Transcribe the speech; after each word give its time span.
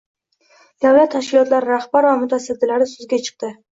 davlat 0.85 1.13
tashkilotlari 1.15 1.69
rahbar 1.73 2.07
va 2.09 2.15
mutasaddilari 2.23 2.89
so‘zga 2.95 3.21
chiqdi. 3.29 3.53